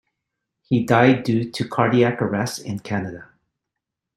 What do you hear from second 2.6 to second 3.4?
in Canada.